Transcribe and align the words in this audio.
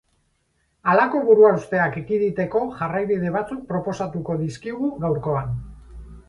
Halako 0.93 1.19
buruhausteak 1.27 1.99
ekiditeko 2.01 2.61
jarraibide 2.79 3.35
batzuk 3.37 3.61
proposatu 3.73 4.25
dizkigu 4.41 4.91
gaurkoan. 5.05 5.55